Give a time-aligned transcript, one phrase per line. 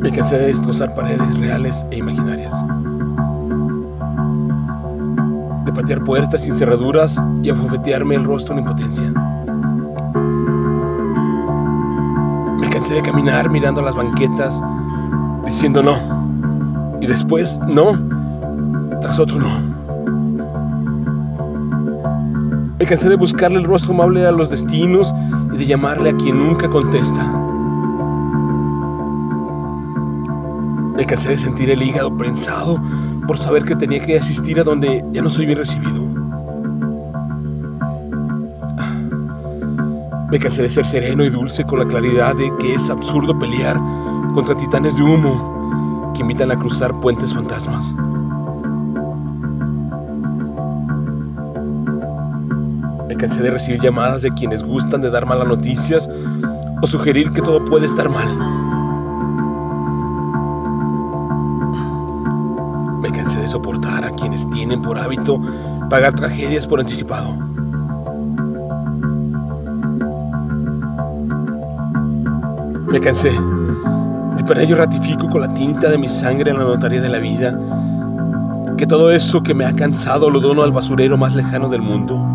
[0.00, 2.52] Me cansé de destrozar paredes reales e imaginarias.
[5.64, 9.12] De patear puertas sin cerraduras y afofetearme el rostro en impotencia.
[12.58, 14.60] Me cansé de caminar mirando las banquetas,
[15.44, 16.98] diciendo no.
[17.00, 17.92] Y después no,
[19.00, 19.72] tras otro no.
[22.78, 25.14] Me cansé de buscarle el rostro amable a los destinos
[25.62, 27.24] de llamarle a quien nunca contesta.
[30.96, 32.82] Me cansé de sentir el hígado prensado
[33.28, 36.02] por saber que tenía que asistir a donde ya no soy bien recibido.
[40.32, 43.80] Me cansé de ser sereno y dulce con la claridad de que es absurdo pelear
[44.34, 47.94] contra titanes de humo que invitan a cruzar puentes fantasmas.
[53.22, 56.10] Cansé de recibir llamadas de quienes gustan de dar malas noticias
[56.80, 58.26] o sugerir que todo puede estar mal.
[63.00, 65.40] Me cansé de soportar a quienes tienen por hábito
[65.88, 67.32] pagar tragedias por anticipado.
[72.88, 73.30] Me cansé
[74.36, 77.18] y para ello ratifico con la tinta de mi sangre en la notaría de la
[77.20, 77.56] vida
[78.76, 82.32] que todo eso que me ha cansado lo dono al basurero más lejano del mundo.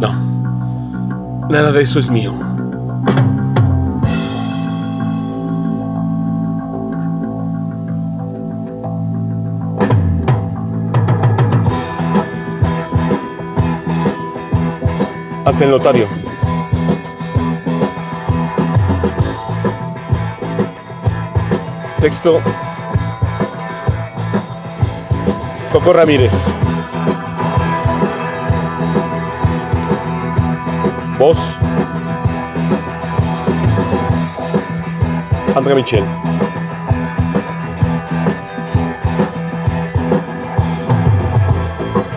[0.00, 2.32] No, nada de eso es mío.
[15.46, 16.08] Ante el notario.
[22.00, 22.40] Texto.
[25.70, 26.54] Coco Ramírez.
[31.18, 31.58] Voz.
[35.54, 36.04] André Michel.